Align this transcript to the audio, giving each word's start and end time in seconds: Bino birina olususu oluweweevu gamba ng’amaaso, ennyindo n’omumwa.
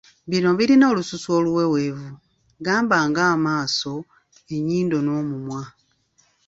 Bino 0.29 0.49
birina 0.57 0.85
olususu 0.91 1.27
oluweweevu 1.37 2.09
gamba 2.65 2.97
ng’amaaso, 3.09 3.93
ennyindo 4.55 4.97
n’omumwa. 5.01 5.61